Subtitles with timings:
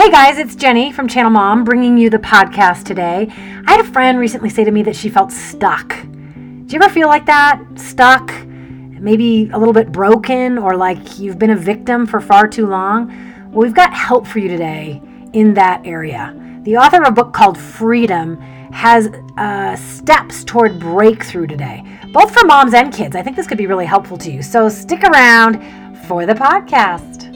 [0.00, 3.26] Hey guys, it's Jenny from Channel Mom bringing you the podcast today.
[3.66, 5.90] I had a friend recently say to me that she felt stuck.
[5.90, 7.62] Do you ever feel like that?
[7.74, 8.32] Stuck?
[8.46, 13.08] Maybe a little bit broken or like you've been a victim for far too long?
[13.50, 15.02] Well, we've got help for you today
[15.34, 16.34] in that area.
[16.62, 18.40] The author of a book called Freedom
[18.72, 23.14] has uh, steps toward breakthrough today, both for moms and kids.
[23.16, 24.42] I think this could be really helpful to you.
[24.42, 25.62] So stick around
[26.06, 27.29] for the podcast.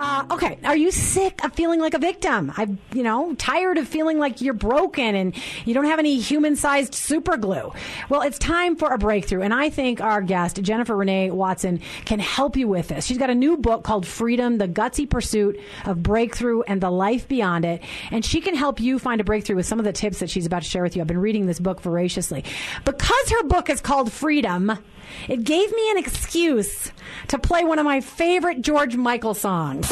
[0.00, 2.52] Uh, okay, are you sick of feeling like a victim?
[2.56, 5.34] I'm, you know, tired of feeling like you're broken and
[5.64, 7.72] you don't have any human-sized super glue.
[8.08, 12.20] Well, it's time for a breakthrough, and I think our guest Jennifer Renee Watson can
[12.20, 13.06] help you with this.
[13.06, 17.26] She's got a new book called Freedom: The Gutsy Pursuit of Breakthrough and the Life
[17.26, 20.20] Beyond It, and she can help you find a breakthrough with some of the tips
[20.20, 21.02] that she's about to share with you.
[21.02, 22.44] I've been reading this book voraciously
[22.84, 24.78] because her book is called Freedom.
[25.26, 26.92] It gave me an excuse
[27.28, 29.87] to play one of my favorite George Michael songs.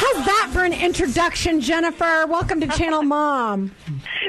[0.00, 2.26] How's that for an introduction, Jennifer?
[2.26, 3.74] Welcome to Channel Mom.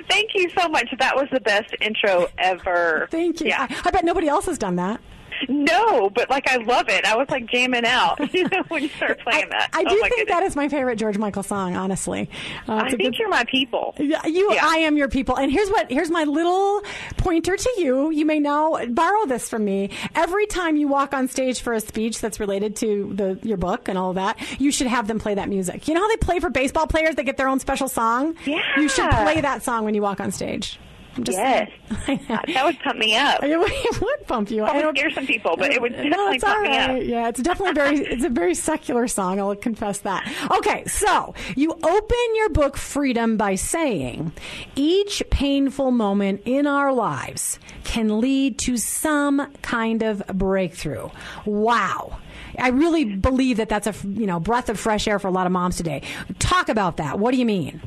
[0.10, 0.88] Thank you so much.
[1.00, 3.08] That was the best intro ever.
[3.12, 3.48] Thank you.
[3.48, 3.68] Yeah.
[3.70, 5.00] I, I bet nobody else has done that.
[5.48, 7.06] No, but like I love it.
[7.06, 9.70] I was like jamming out, you know, when you start playing I, that.
[9.74, 10.28] I oh do think goodness.
[10.36, 12.30] that is my favorite George Michael song, honestly.
[12.68, 13.94] Uh, I think good- you're my people.
[13.98, 14.60] You, Yeah.
[14.66, 15.38] I am your people.
[15.38, 16.82] And here's what, here's my little
[17.18, 18.10] pointer to you.
[18.12, 19.92] You may now borrow this from me.
[20.16, 23.88] Every time you walk on stage for a speech that's related to the, your book
[23.88, 25.88] and all of that, you should have them play that music.
[25.88, 27.16] You know how they play for baseball players?
[27.16, 28.36] They get their own special song?
[28.46, 28.60] Yeah.
[28.78, 30.80] You should play that song when you walk on stage.
[31.20, 31.70] I'm just Yes.
[32.06, 32.20] saying.
[32.28, 33.40] That would pump me up.
[33.44, 34.64] it would pump you.
[34.64, 36.78] I Probably don't- scare some people, but it would no, definitely it's all pump me
[36.78, 37.04] up.
[37.04, 38.00] Yeah, it's definitely very.
[38.14, 39.40] It's a very secular song.
[39.40, 40.28] I'll confess that.
[40.58, 44.32] Okay, so you open your book Freedom by saying,
[44.76, 51.10] each painful moment in our lives can lead to some kind of breakthrough.
[51.46, 52.18] Wow.
[52.58, 55.46] I really believe that that's a you know breath of fresh air for a lot
[55.46, 56.02] of moms today.
[56.40, 57.20] Talk about that.
[57.20, 57.82] What do you mean?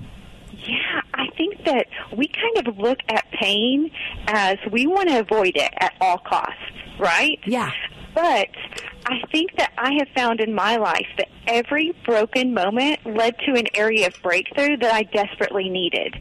[1.65, 1.87] That
[2.17, 3.91] we kind of look at pain
[4.27, 6.61] as we want to avoid it at all costs,
[6.99, 7.39] right?
[7.47, 7.71] Yeah.
[8.15, 8.49] But
[9.07, 13.53] I think that I have found in my life that every broken moment led to
[13.55, 16.15] an area of breakthrough that I desperately needed.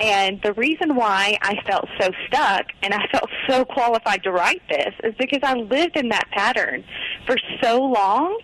[0.00, 4.62] And the reason why I felt so stuck and I felt so qualified to write
[4.68, 6.84] this is because I lived in that pattern
[7.26, 8.38] for so long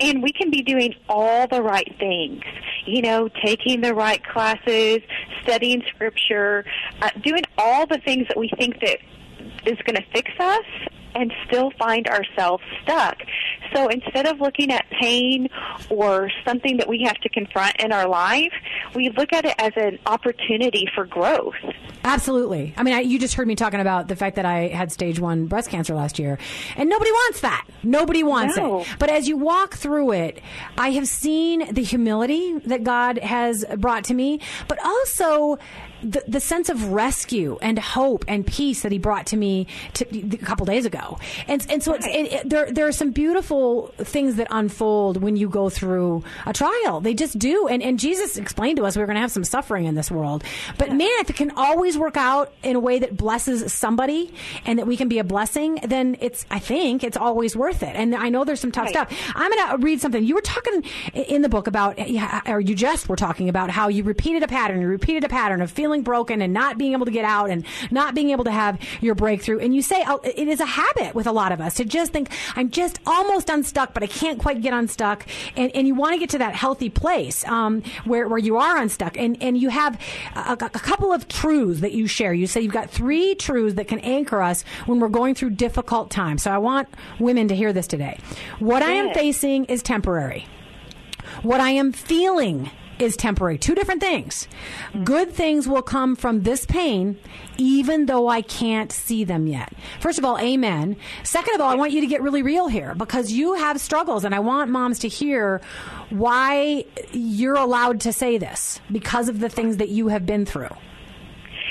[0.00, 2.42] and we can be doing all the right things.
[2.86, 4.98] You know, taking the right classes,
[5.42, 6.64] studying scripture,
[7.00, 8.98] uh, doing all the things that we think that
[9.66, 10.64] is going to fix us
[11.14, 13.16] and still find ourselves stuck.
[13.74, 15.48] So instead of looking at pain
[15.88, 18.52] or something that we have to confront in our life,
[18.94, 21.54] we look at it as an opportunity for growth.
[22.04, 22.72] Absolutely.
[22.76, 25.20] I mean, I, you just heard me talking about the fact that I had stage
[25.20, 26.38] one breast cancer last year,
[26.76, 27.66] and nobody wants that.
[27.82, 28.80] Nobody wants No.
[28.80, 28.88] it.
[28.98, 30.40] But as you walk through it,
[30.78, 35.58] I have seen the humility that God has brought to me, but also
[36.02, 40.06] the, the sense of rescue and hope and peace that He brought to me to,
[40.34, 41.18] a couple days ago.
[41.46, 42.14] And and so it's, Right.
[42.26, 46.52] it, it, there there are some beautiful things that unfold when you go through a
[46.52, 47.00] trial.
[47.00, 47.66] They just do.
[47.68, 50.10] And and Jesus explained to us we are going to have some suffering in this
[50.10, 50.44] world,
[50.78, 54.32] but man, if it can always work out in a way that blesses somebody
[54.64, 57.94] and that we can be a blessing, then it's I think it's always worth it.
[57.96, 59.08] And I know there's some tough Right.
[59.08, 59.32] stuff.
[59.34, 60.84] I'm going to read something you were talking
[61.14, 61.98] in the book about,
[62.46, 64.80] or you just were talking about how you repeated a pattern.
[64.80, 67.64] You repeated a pattern of feeling broken and not being able to get out and
[67.90, 69.58] not being able to have your breakthrough.
[69.58, 72.12] And you say oh, it is a habit with a lot of us to just
[72.12, 75.26] think I'm just almost unstuck, but I can't quite get unstuck.
[75.56, 78.76] And, and you want to get to that healthy place um, where where you are
[78.76, 79.16] unstuck.
[79.18, 80.00] And and you have
[80.34, 82.34] a, a couple of truths that you share.
[82.34, 86.10] You say you've got three truths that can anchor us when we're going through difficult
[86.10, 86.42] times.
[86.42, 88.18] So I want women to hear this today.
[88.58, 90.46] What I am facing is temporary.
[91.42, 93.58] What I am feeling is temporary.
[93.58, 94.48] Two different things.
[95.04, 97.18] Good things will come from this pain,
[97.56, 99.72] even though I can't see them yet.
[100.00, 100.96] First of all, amen.
[101.22, 104.24] Second of all, I want you to get really real here because you have struggles,
[104.24, 105.60] and I want moms to hear
[106.10, 110.74] why you're allowed to say this because of the things that you have been through.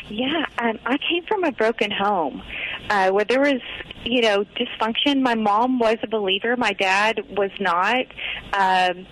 [0.09, 2.41] Yeah, um, I came from a broken home
[2.89, 3.61] uh, where there was,
[4.03, 5.21] you know, dysfunction.
[5.21, 6.57] My mom was a believer.
[6.57, 8.05] My dad was not.
[8.53, 9.05] Um,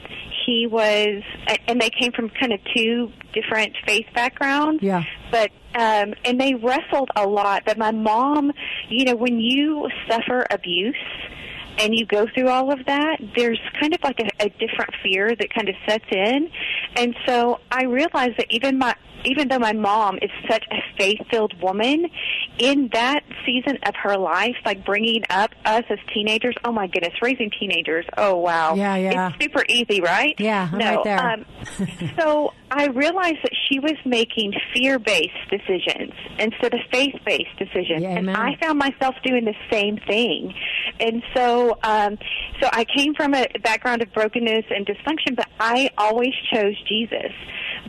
[0.48, 4.82] he was, a- and they came from kind of two different faith backgrounds.
[4.82, 5.04] Yeah.
[5.30, 7.64] But um, and they wrestled a lot.
[7.66, 8.52] But my mom,
[8.90, 10.96] you know, when you suffer abuse.
[11.80, 15.36] And you go through all of that, there's kind of like a, a different fear
[15.36, 16.50] that kind of sets in.
[16.96, 18.96] And so I realized that even my
[19.26, 22.06] even though my mom is such a faith-filled woman,
[22.60, 27.14] in that season of her life, like bringing up us as teenagers, oh my goodness,
[27.22, 30.36] raising teenagers, oh wow, yeah, yeah, it's super easy, right?
[30.40, 31.34] Yeah, I'm no, right.
[31.34, 31.46] Um,
[32.18, 38.30] so I realized that she was making fear-based decisions instead of faith-based decisions, Yeah, and.
[38.30, 40.54] I found myself doing the same thing.
[41.00, 42.18] And so, um,
[42.62, 47.32] so I came from a background of brokenness and dysfunction, but I always chose Jesus.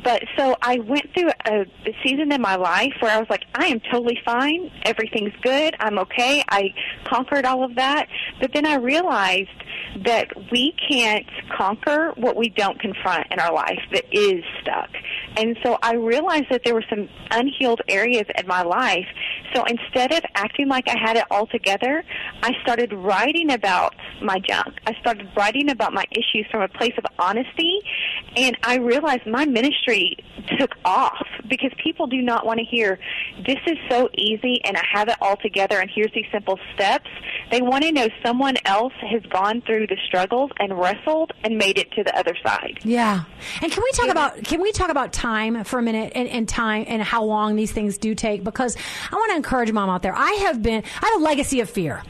[0.04, 3.44] But so I went through a, a season in my life where I was like,
[3.54, 4.70] I am totally fine.
[4.84, 5.74] Everything's good.
[5.80, 6.44] I'm okay.
[6.48, 8.08] I conquered all of that.
[8.40, 9.48] But then I realized
[10.04, 11.26] that we can't
[11.56, 14.90] conquer what we don't confront in our life that is stuck.
[15.36, 19.06] And so I realized that there were some unhealed areas in my life.
[19.54, 22.04] So instead of acting like I had it all together,
[22.42, 24.74] I started writing about my junk.
[24.86, 27.80] I started writing about my issues from a place of honesty.
[28.36, 30.16] And I realized my ministry
[30.58, 32.98] took off because people do not want to hear,
[33.46, 37.08] this is so easy and I have it all together and here's these simple steps.
[37.50, 41.78] They want to know someone else has gone through the struggles and wrestled and made
[41.78, 42.78] it to the other side.
[42.84, 43.24] Yeah.
[43.62, 46.48] And can we talk about can we talk about time for a minute and, and
[46.48, 48.44] time and how long these things do take?
[48.44, 48.76] Because
[49.10, 50.14] I want to encourage mom out there.
[50.14, 52.02] I have been I have a legacy of fear.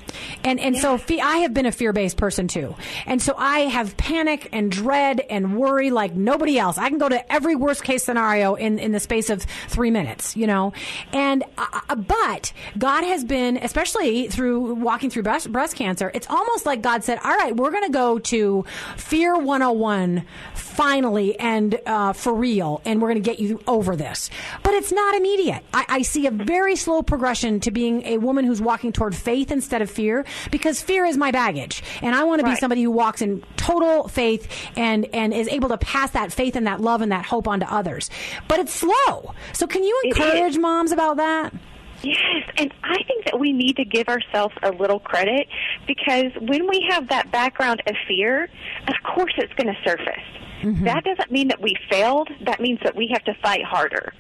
[0.45, 2.75] And and so fe- I have been a fear based person too.
[3.07, 6.79] And so I have panic and dread and worry like nobody else.
[6.79, 10.37] I can go to every worst case scenario in, in the space of three minutes,
[10.37, 10.73] you know?
[11.13, 16.27] And, uh, uh, but God has been, especially through walking through breast, breast cancer, it's
[16.29, 18.65] almost like God said, all right, we're going to go to
[18.97, 20.25] Fear 101
[20.55, 24.31] finally and uh, for real, and we're going to get you over this.
[24.63, 25.65] But it's not immediate.
[25.75, 29.51] I, I see a very slow progression to being a woman who's walking toward faith
[29.51, 31.83] instead of fear because fear is my baggage.
[32.01, 32.59] And I want to be Right.
[32.61, 36.67] somebody who walks in total faith and, and is able to pass that faith and
[36.67, 38.11] that love and that hope on to others.
[38.47, 39.35] But it's slow.
[39.53, 41.53] So can you encourage moms about that?
[42.03, 45.49] Yes, and I think that we need to give ourselves a little credit
[45.87, 48.45] because when we have that background of fear,
[48.87, 50.23] of course it's going to surface.
[50.63, 50.85] Mm-hmm.
[50.85, 52.29] That doesn't mean that we failed.
[52.45, 54.13] That means that we have to fight harder.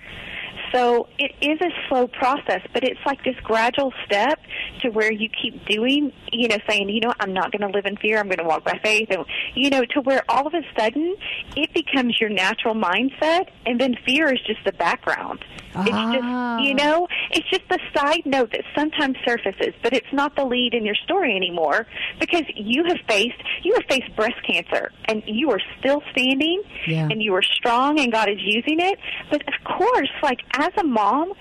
[0.73, 4.41] So it is a slow process, but it's like this gradual step
[4.82, 7.87] to where you keep doing, you know, saying, you know, I'm not going to live
[7.87, 8.19] in fear.
[8.19, 9.25] I'm going to walk by faith, and
[9.55, 11.17] you know, to where all of a sudden
[11.56, 15.44] it becomes your natural mindset, and then fear is just the background.
[15.80, 16.12] It's Ah.
[16.58, 20.44] just, you know, it's just the side note that sometimes surfaces, but it's not the
[20.44, 21.86] lead in your story anymore
[22.20, 27.08] because you have faced you have faced breast cancer and you are still standing Yeah.
[27.10, 28.98] and you are strong and God is using it.
[29.30, 31.32] But of course, like as a mom,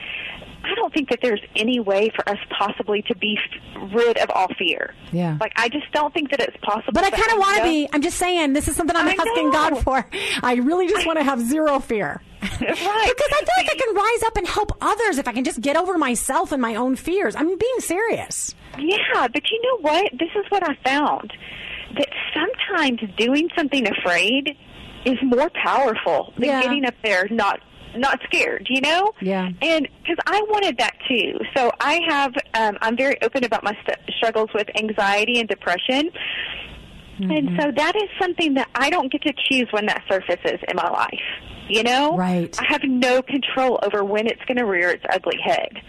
[0.63, 4.29] I don't think that there's any way for us possibly to be f- rid of
[4.31, 4.93] all fear.
[5.13, 5.37] Yeah.
[5.39, 6.91] Like I just don't think that it's possible.
[6.93, 7.87] But I kind of want to be.
[7.93, 9.51] I'm just saying, this is something I'm I asking know.
[9.51, 10.09] God for.
[10.43, 12.21] I really just want to have zero fear.
[12.61, 12.75] Right.
[13.15, 15.61] Because I feel like I can rise up and help others if I can just
[15.61, 17.35] get over myself and my own fears.
[17.35, 18.53] I'm being serious.
[18.77, 20.11] Yeah, but you know what?
[20.13, 21.33] This is what I found
[21.95, 24.57] that sometimes doing something afraid
[25.05, 26.61] is more powerful than Yeah.
[26.61, 27.59] getting up there not
[27.95, 29.11] not scared, you know?
[29.21, 29.49] Yeah.
[29.61, 31.39] And because I wanted that too.
[31.55, 36.11] So I have, um, I'm very open about my st- struggles with anxiety and depression.
[37.19, 37.31] Mm-hmm.
[37.31, 40.75] And so that is something that I don't get to choose when that surfaces in
[40.75, 41.19] my life.
[41.69, 42.15] You know?
[42.17, 42.55] Right.
[42.59, 45.81] I have no control over when it's going to rear its ugly head.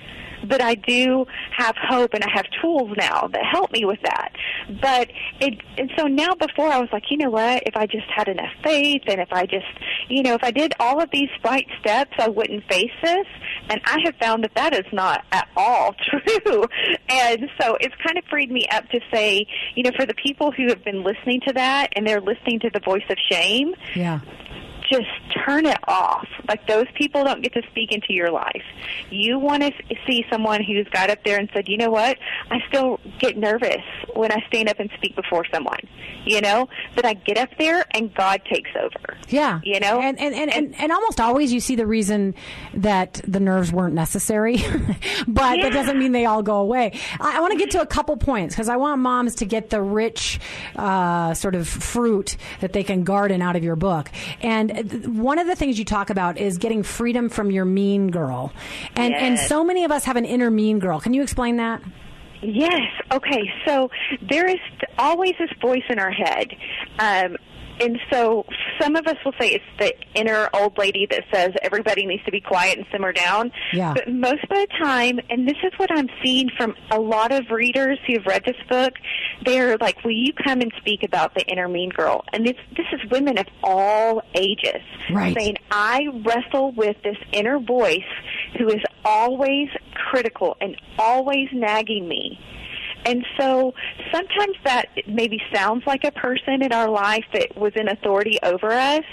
[0.48, 1.26] But I do
[1.56, 4.32] have hope and I have tools now that help me with that.
[4.80, 5.10] But
[5.40, 8.28] it, and so now before I was like, you know what, if I just had
[8.28, 9.66] enough faith and if I just,
[10.08, 13.26] you know, if I did all of these right steps, I wouldn't face this.
[13.68, 16.64] And I have found that that is not at all true.
[17.08, 20.52] And so it's kind of freed me up to say, you know, for the people
[20.52, 24.20] who have been listening to that and they're listening to the voice of shame, Yeah.
[24.90, 25.08] Just
[25.44, 26.26] turn it off.
[26.48, 28.62] Like those people don't get to speak into your life.
[29.10, 29.72] You want to
[30.06, 32.16] see someone who's got up there and said, "You know what?
[32.50, 33.82] I still get nervous
[34.14, 35.80] when I stand up and speak before someone."
[36.24, 39.16] You know, but I get up there and God takes over.
[39.28, 39.60] Yeah.
[39.64, 40.00] You know?
[40.00, 42.34] And and, and, and, and almost always you see the reason
[42.74, 44.56] that the nerves weren't necessary.
[45.28, 45.64] but Yeah.
[45.64, 46.98] that doesn't mean they all go away.
[47.20, 49.70] I, I want to get to a couple points because I want moms to get
[49.70, 50.38] the rich
[50.76, 54.10] uh, sort of fruit that they can garden out of your book.
[54.42, 58.52] And one of the things you talk about is getting freedom from your mean girl.
[58.96, 61.00] And and so many of us have an inner mean girl.
[61.00, 61.82] Can you explain that?
[62.42, 62.90] Yes.
[63.12, 63.50] Okay.
[63.66, 63.90] So
[64.28, 64.60] there is
[64.98, 66.54] always this voice in our head.
[66.98, 67.36] Um,
[67.80, 68.44] And so
[68.80, 72.30] some of us will say it's the inner old lady that says everybody needs to
[72.30, 73.50] be quiet and simmer down.
[73.72, 73.94] Yeah.
[73.94, 77.50] But most of the time, and this is what I'm seeing from a lot of
[77.50, 78.94] readers who have read this book,
[79.44, 82.86] they're like, "Will you come and speak about the inner mean girl?" And this this
[82.92, 85.36] is women of all ages Right.
[85.38, 88.00] saying, "I wrestle with this inner voice
[88.58, 92.38] who is always critical and always nagging me."
[93.08, 93.72] And so
[94.12, 98.70] sometimes that maybe sounds like a person in our life that was in authority over
[98.70, 99.04] us,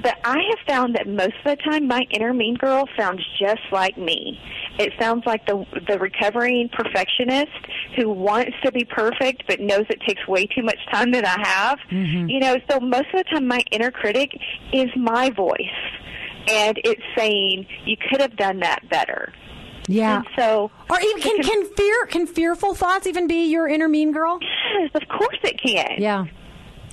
[0.00, 3.62] but I have found that most of the time my inner mean girl sounds just
[3.72, 4.38] like me.
[4.78, 7.50] It sounds like the the recovering perfectionist
[7.96, 11.36] who wants to be perfect but knows it takes way too much time that I
[11.44, 11.78] have.
[11.90, 12.28] Mm-hmm.
[12.28, 14.30] You know, so most of the time my inner critic
[14.72, 15.58] is my voice.
[16.48, 19.32] And it's saying, you could have done that better.
[19.88, 20.18] Yeah.
[20.18, 24.12] And so Or even can can fear can fearful thoughts even be your inner mean
[24.12, 24.38] girl?
[24.40, 25.96] Yes, of course it can.
[25.98, 26.26] Yeah.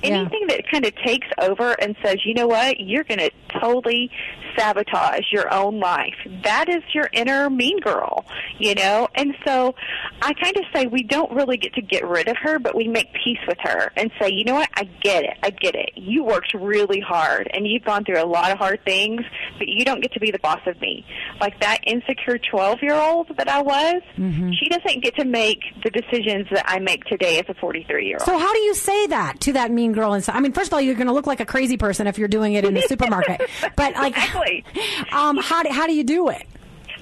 [0.02, 0.20] Yeah.
[0.20, 3.30] Anything that kind of takes over and says, you know what, you're going to
[3.60, 4.10] totally
[4.56, 6.14] sabotage your own life.
[6.42, 8.24] That is your inner mean girl,
[8.58, 9.08] you know?
[9.14, 9.74] And so
[10.22, 12.88] I kind of say we don't really get to get rid of her, but we
[12.88, 15.36] make peace with her and say, you know what, I get it.
[15.42, 15.89] I get it.
[16.00, 19.20] You worked really hard and you've gone through a lot of hard things,
[19.58, 21.04] but you don't get to be the boss of me.
[21.40, 24.52] Like that insecure 12 year old that I was, Mm-hmm.
[24.52, 28.16] she doesn't get to make the decisions that I make today as a 43 year
[28.20, 28.26] old.
[28.26, 30.36] So how do you say that to that mean girl inside?
[30.36, 32.28] I mean, first of all, you're going to look like a crazy person if you're
[32.28, 33.42] doing it in the supermarket.
[33.76, 34.64] But like, Exactly.
[35.12, 36.42] um, how do, how do you do it?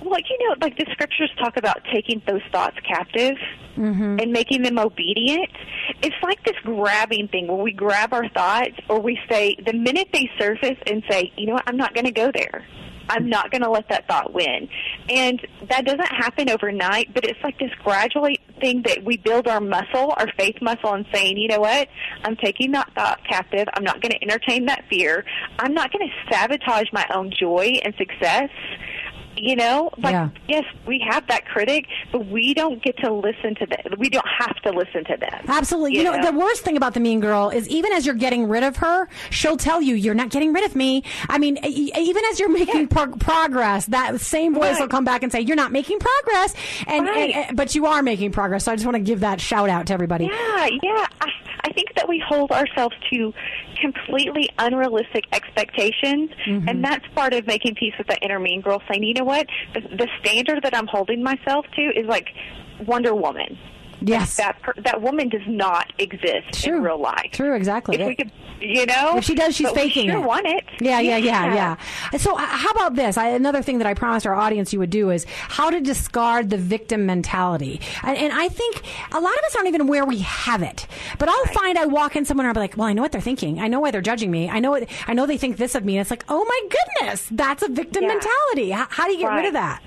[0.01, 3.37] Well, like, you know, like the scriptures talk about taking those thoughts captive
[3.77, 5.51] and making them obedient.
[6.03, 10.09] It's like this grabbing thing where we grab our thoughts or we say, the minute
[10.13, 12.65] they surface and say, you know what, I'm not going to go there.
[13.09, 14.69] I'm not going to let that thought win.
[15.09, 19.61] And that doesn't happen overnight, but it's like this gradually thing that we build our
[19.61, 21.89] muscle, our faith muscle, and saying, you know what,
[22.23, 23.67] I'm taking that thought captive.
[23.75, 25.25] I'm not going to entertain that fear.
[25.59, 28.51] I'm not going to sabotage my own joy and success.
[29.41, 30.29] You know, like Yeah.
[30.49, 33.99] yes, we have that critic, but we don't get to listen to them.
[33.99, 35.45] We don't have to listen to them.
[35.49, 35.97] Absolutely.
[35.99, 38.63] You, know, the worst thing about the mean girl is even as you're getting rid
[38.63, 41.03] of her, she'll tell you, you're not getting rid of me.
[41.29, 45.31] I mean, even as you're making pro- progress, that same voice will come back and
[45.33, 46.55] say, you're not making progress.
[46.87, 47.35] And, Right.
[47.35, 48.65] and, but you are making progress.
[48.65, 50.25] So I just want to give that shout out to everybody.
[50.27, 51.07] Yeah, yeah.
[51.21, 51.31] I,
[51.69, 53.33] I think that we hold ourselves to
[53.81, 56.69] completely unrealistic expectations, Mm-hmm.
[56.69, 58.81] and that's part of making peace with the inner mean girl.
[58.91, 62.29] Saying, you know what, the, the standard that I'm holding myself to is like
[62.87, 63.59] Wonder Woman.
[64.01, 64.37] Yes.
[64.37, 66.77] That per, that woman does not exist True.
[66.77, 67.31] in real life.
[67.33, 67.97] True, exactly.
[68.01, 70.27] If we could, you know, If she does, she's but we faking sure it.
[70.27, 70.65] Want it?
[70.81, 71.55] Yeah, yeah, yeah,
[72.13, 72.17] yeah.
[72.19, 73.17] So, uh, how about this?
[73.17, 76.51] I, another thing that I promised our audience you would do is how to discard
[76.51, 77.81] the victim mentality.
[78.03, 80.87] And, and I think a lot of us aren't even aware we have it.
[81.19, 83.13] But I'll find I walk in somewhere and I'll be like, "Well, I know what
[83.13, 83.61] they're thinking.
[83.61, 84.49] I know why they're judging me.
[84.49, 86.69] I know it, I know they think this of me." And it's like, "Oh my
[87.01, 88.09] goodness, that's a victim Yeah.
[88.09, 88.71] mentality.
[88.71, 89.83] How, how do you get rid of that?"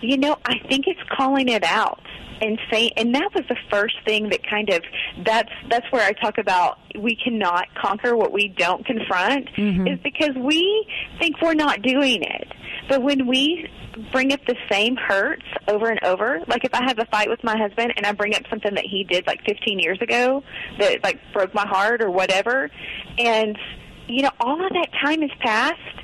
[0.00, 2.00] You know, I think it's calling it out
[2.40, 4.82] and saying, and that was the first thing that kind of
[5.24, 9.86] that's that's where I talk about we cannot conquer what we don't confront mm-hmm.
[9.86, 10.86] is because we
[11.18, 12.48] think we're not doing it.
[12.88, 13.68] But when we
[14.12, 17.42] bring up the same hurts over and over, like if I have a fight with
[17.42, 20.42] my husband and I bring up something that he did like 15 years ago
[20.78, 22.70] that like broke my heart or whatever,
[23.18, 23.58] and
[24.06, 25.97] you know all of that time has passed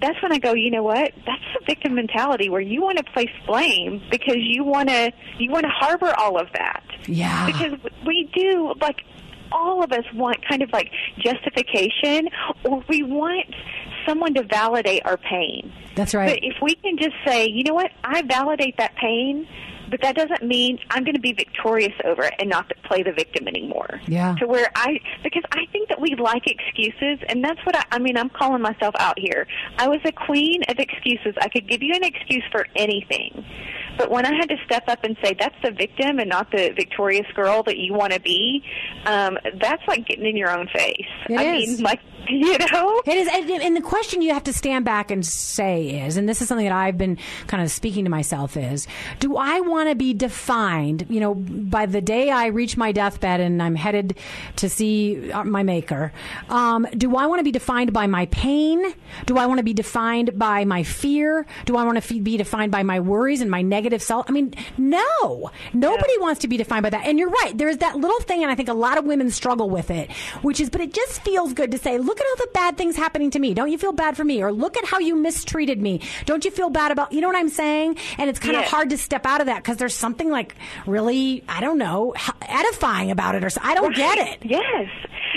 [0.00, 1.12] that's when I go, you know what?
[1.26, 5.50] That's the victim mentality where you want to place blame because you want to you
[5.50, 6.82] want to harbor all of that.
[7.06, 7.46] Yeah.
[7.46, 9.02] Because we do like
[9.52, 12.28] all of us want kind of like justification
[12.64, 13.46] or we want
[14.06, 15.72] someone to validate our pain.
[15.94, 16.30] That's right.
[16.30, 17.90] But if we can just say, you know what?
[18.04, 19.46] I validate that pain,
[19.90, 23.12] but that doesn't mean I'm going to be victorious over it and not play the
[23.12, 24.00] victim anymore.
[24.06, 24.34] Yeah.
[24.36, 27.98] To where I, because I think that we like excuses, and that's what I, I
[27.98, 28.16] mean.
[28.16, 29.46] I'm calling myself out here.
[29.78, 31.34] I was a queen of excuses.
[31.40, 33.44] I could give you an excuse for anything,
[33.98, 36.70] but when I had to step up and say that's the victim and not the
[36.76, 38.64] victorious girl that you want to be,
[39.06, 41.06] um, that's like getting in your own face.
[41.28, 41.76] It I is.
[41.76, 43.02] mean, like you know.
[43.06, 46.28] It is, and- and the question you have to stand back and say is, and
[46.28, 48.86] this is something that I've been kind of speaking to myself is,
[49.18, 53.40] do I want to be defined, you know, by the day I reach my deathbed
[53.40, 54.16] and I'm headed
[54.56, 56.12] to see uh, my maker?
[56.48, 58.82] Um, do I want to be defined by my pain?
[59.26, 61.46] Do I want to be defined by my fear?
[61.64, 64.26] Do I want to be defined by my worries and my negative self?
[64.28, 67.06] I mean, no, nobody wants to be defined by that.
[67.06, 67.52] And you're right.
[67.56, 70.10] There's that little thing, and I think a lot of women struggle with it,
[70.42, 72.96] which is, but it just feels good to say, look at all the bad things
[72.96, 73.54] happening to me.
[73.54, 74.42] Don't you feel bad for me?
[74.42, 76.00] Or look at how you mistreated me.
[76.26, 77.96] Don't you feel bad about, you know what I'm saying?
[78.18, 81.44] And it's kind of hard to step out of that because there's something like really,
[81.48, 83.60] I don't know, edifying about it or so.
[83.62, 84.38] I don't get it.
[84.44, 84.88] Yes.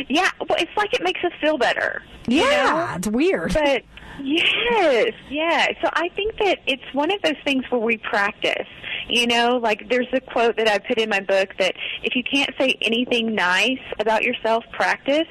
[0.09, 2.01] Yeah, well, it's like it makes us feel better.
[2.27, 2.95] you Yeah, know?
[2.97, 3.53] it's weird.
[3.53, 3.83] But
[4.23, 5.67] yes, yeah.
[5.83, 8.67] So I think that it's one of those things where we practice.
[9.09, 12.23] You know, like there's a quote that I put in my book that if you
[12.23, 15.27] can't say anything nice about yourself, practice.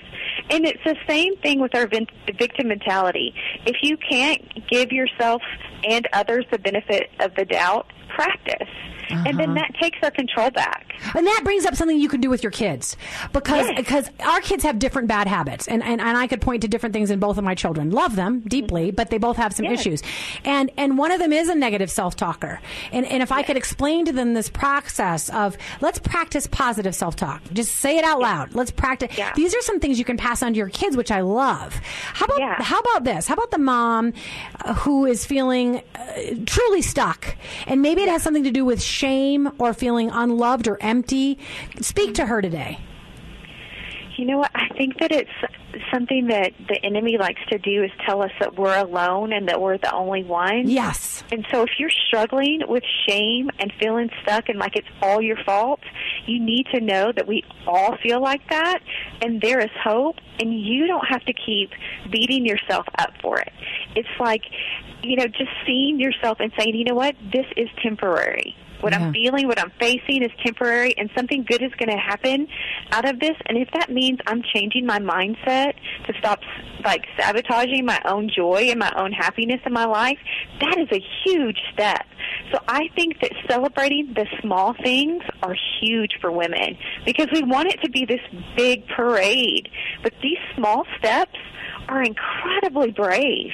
[0.51, 3.35] And it's the same thing with our victim mentality.
[3.67, 5.43] If you can't give yourself
[5.89, 8.69] and others the benefit of the doubt, practice.
[9.13, 10.87] And then that takes our control back.
[11.15, 12.97] And that brings up something you can do with your kids
[13.33, 13.77] because Yes.
[13.77, 16.93] because our kids have different bad habits and, and and I could point to different
[16.93, 17.91] things in both of my children.
[17.91, 19.81] Love them deeply, but they both have some Yes.
[19.81, 20.03] issues.
[20.45, 22.61] And and one of them is a negative self-talker.
[22.93, 27.43] And and if I could explain to them this process of let's practice positive self-talk.
[27.53, 28.55] Just say it out loud.
[28.55, 29.17] Let's practice.
[29.19, 29.33] Yeah.
[29.35, 31.75] These are some things you can pass on to your kids which I love.
[32.15, 32.63] How about Yeah.
[32.63, 33.27] how about this?
[33.27, 34.13] How about the mom
[34.65, 36.03] uh, who is feeling uh,
[36.47, 40.79] truly stuck and maybe it has something to do with shame or feeling unloved or
[40.81, 41.39] empty?
[41.81, 42.79] Speak to her today.
[44.17, 44.53] You know what?
[44.55, 45.31] I think that it's
[45.93, 49.61] something that the enemy likes to do is tell us that we're alone and that
[49.61, 50.69] we're the only one.
[50.69, 51.25] Yes.
[51.33, 55.39] And so if you're struggling with shame and feeling stuck and like it's all your
[55.45, 55.81] fault,
[56.27, 58.81] you need to know that we all feel like that
[59.21, 61.71] and there is hope and you don't have to keep
[62.11, 63.53] beating yourself up for it.
[63.97, 64.43] It's like,
[65.03, 68.57] you know, just seeing yourself and saying, you know what, this is temporary.
[68.81, 69.07] What Yeah.
[69.07, 72.49] I'm feeling, what I'm facing is temporary, and something good is going to happen
[72.91, 73.37] out of this.
[73.47, 76.41] And if that means I'm changing my mindset to stop
[76.85, 80.19] like sabotaging my own joy and my own happiness in my life,
[80.61, 82.07] that is a huge step.
[82.53, 87.69] So I think that celebrating the small things are huge for women because we want
[87.69, 88.21] it to be this
[88.57, 89.69] big parade,
[90.03, 91.39] but these small steps
[91.89, 93.53] are incredibly brave.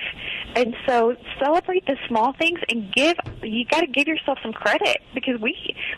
[0.54, 4.98] And so celebrate the small things and give you got to give yourself some credit
[5.14, 5.54] because we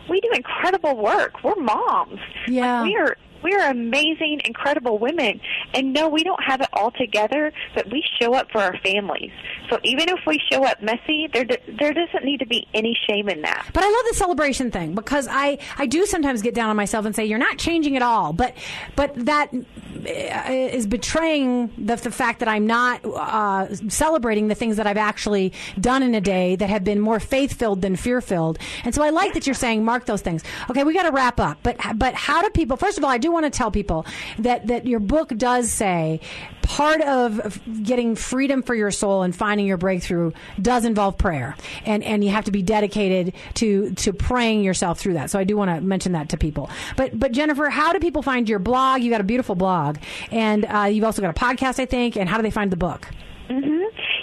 [0.09, 1.43] we do incredible work.
[1.43, 2.21] We're moms.
[2.47, 2.81] Yeah.
[2.81, 5.41] Like, we are we are amazing, incredible women.
[5.75, 9.33] And no, we don't have it all together, but we show up for our families.
[9.69, 13.29] So even if we show up messy, there there doesn't need to be any shame
[13.29, 13.69] in that.
[13.73, 17.07] But I love the celebration thing because I, I do sometimes get down on myself
[17.07, 18.33] and say you're not changing at all.
[18.33, 18.57] But
[18.97, 24.87] but that uh, betraying the, the fact that I'm not uh, celebrating the things that
[24.87, 28.59] I've actually done in a day that have been more faith filled than fear filled.
[28.85, 30.43] And so I like that you're saying mark those things.
[30.69, 31.59] Okay, we got to wrap up.
[31.63, 32.77] But but how do people?
[32.77, 34.07] First of all, I do want to tell people
[34.39, 36.21] that that your book does say
[36.63, 41.57] part of getting freedom for your soul and finding your breakthrough does involve prayer.
[41.85, 45.31] And and you have to be dedicated to to praying yourself through that.
[45.31, 46.71] So i do want to mention that to people.
[46.97, 49.03] But but jennifer how do people find your blog?
[49.03, 49.99] You got a beautiful blog.
[50.31, 52.17] And uh, you've also got a podcast i think.
[52.17, 53.09] And how do they find the book?
[53.49, 53.80] Hmm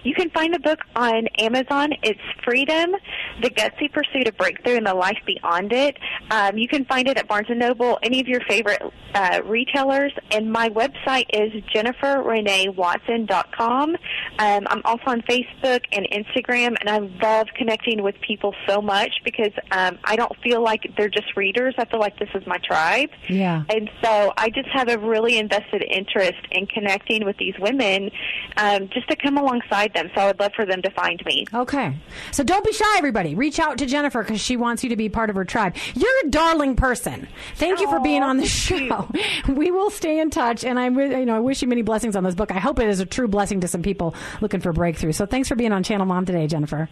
[0.08, 1.92] You can find the book on Amazon.
[2.02, 2.96] It's Freedom,
[3.42, 5.98] The Gutsy Pursuit of Breakthrough and the Life Beyond It.
[6.32, 8.82] Um, you can find it at Barnes & Noble, any of your favorite
[9.14, 10.14] uh, retailers.
[10.32, 13.90] And my website is jenniferreneewatson.com.
[13.90, 19.12] Um, I'm also on Facebook and Instagram, and I love connecting with people so much
[19.26, 21.76] because um, I don't feel like they're just readers.
[21.78, 23.10] I feel like this is my tribe.
[23.28, 23.66] Yeah.
[23.70, 28.10] And so I just have a really invested interest in connecting with these women
[28.56, 30.12] um, just to come alongside them.
[30.16, 31.46] So I would love for them to find me.
[31.54, 31.98] Okay.
[32.32, 33.36] So don't be shy, everybody.
[33.36, 35.76] Reach out to Jennifer because she wants you to be part of her tribe.
[35.96, 37.28] You're a darling person.
[37.56, 39.10] Thank you for being on the show.
[39.48, 42.24] We will stay in touch, and I, you know, I wish you many blessings on
[42.24, 42.52] this book.
[42.52, 45.14] I hope it is a true blessing to some people looking for breakthrough.
[45.14, 46.90] So thanks for being on Channel Mom today, Jennifer.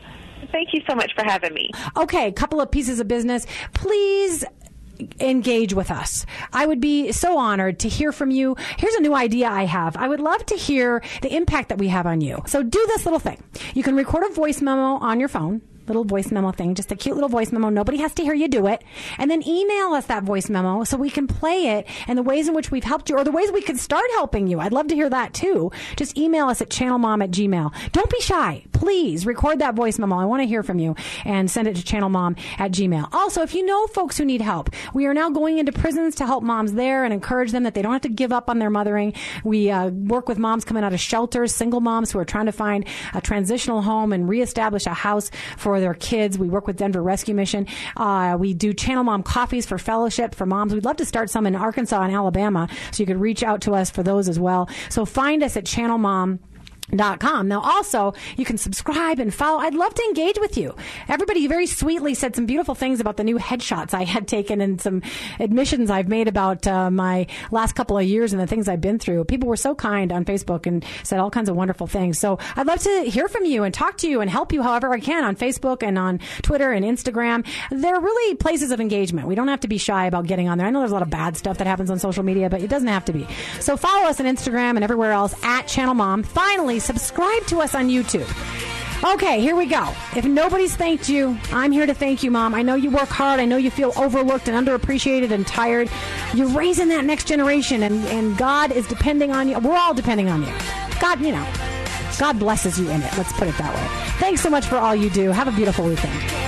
[0.52, 1.72] Thank you so much for having me.
[1.98, 3.46] Okay, a couple of pieces of business.
[3.74, 4.44] Please
[5.20, 6.26] engage with us.
[6.54, 8.56] I would be so honored to hear from you.
[8.78, 9.96] Here's a new idea I have.
[9.98, 12.42] I would love to hear the impact that we have on you.
[12.48, 13.42] So do this little thing.
[13.74, 15.62] You can record a voice memo on your phone.
[15.88, 17.70] Little voice memo thing, just a cute little voice memo.
[17.70, 18.84] Nobody has to hear you do it.
[19.20, 22.48] And then email us that voice memo so we can play it and the ways
[22.48, 24.60] in which we've helped you or the ways we could start helping you.
[24.60, 25.72] I'd love to hear that too.
[25.96, 27.72] Just email us at channelmom at gmail.
[27.92, 28.66] Don't be shy.
[28.76, 30.18] Please record that voice memo.
[30.18, 33.08] I want to hear from you and send it to channelmom at gmail.
[33.14, 36.26] Also, if you know folks who need help, we are now going into prisons to
[36.26, 38.70] help moms there and encourage them that they don't have to give up on their
[38.70, 39.14] mothering.
[39.46, 42.52] We uh, work with moms coming out of shelters, single moms who are trying to
[42.52, 46.38] find a transitional home and reestablish a house for their kids.
[46.38, 47.68] We work with Denver Rescue Mission.
[47.96, 50.74] Uh, we do Channel Mom coffees for fellowship for moms.
[50.74, 53.74] We'd love to start some in Arkansas and Alabama, so you could reach out to
[53.74, 54.68] us for those as well.
[54.90, 56.40] So find us at Channel Mom
[56.96, 57.48] Dot com.
[57.48, 59.60] Now, also, you can subscribe and follow.
[59.60, 60.76] I'd love to engage with you.
[61.08, 64.80] Everybody very sweetly said some beautiful things about the new headshots I had taken and
[64.80, 65.02] some
[65.40, 69.00] admissions I've made about uh, my last couple of years and the things I've been
[69.00, 69.24] through.
[69.24, 72.20] People were so kind on Facebook and said all kinds of wonderful things.
[72.20, 74.94] So I'd love to hear from you and talk to you and help you however
[74.94, 77.48] I can on Facebook and on Twitter and Instagram.
[77.72, 79.28] They're really places of engagement.
[79.28, 80.68] We don't have to be shy about getting on there.
[80.68, 82.70] I know there's a lot of bad stuff that happens on social media, but it
[82.70, 83.26] doesn't have to be.
[83.60, 86.22] So follow us on Instagram and everywhere else at Channel Mom.
[86.22, 88.28] Finally, subscribe to us on YouTube.
[89.14, 89.94] Okay, here we go.
[90.16, 92.56] If nobody's thanked you, I'm here to thank you, Mom.
[92.56, 93.40] I know you work hard.
[93.40, 95.90] I know you feel overlooked and underappreciated and tired.
[96.34, 99.60] You're raising that next generation, and, and God is depending on you.
[99.60, 100.54] We're all depending on you.
[101.00, 101.48] God, you know,
[102.18, 103.18] God blesses you in it.
[103.18, 104.20] Let's put it that way.
[104.20, 105.32] Thanks so much for all you do.
[105.32, 106.45] Have a beautiful weekend.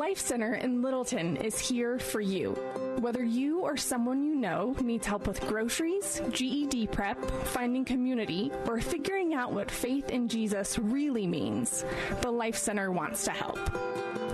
[0.00, 2.52] Life Center in Littleton is here for you.
[3.00, 8.80] Whether you or someone you know needs help with groceries, GED prep, finding community, or
[8.80, 11.84] figuring out what faith in Jesus really means,
[12.22, 13.58] the Life Center wants to help.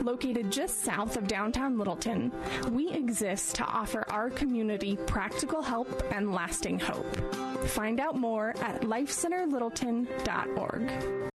[0.05, 2.31] Located just south of downtown Littleton,
[2.70, 7.12] we exist to offer our community practical help and lasting hope.
[7.70, 11.33] Find out more at lifecenterlittleton.org.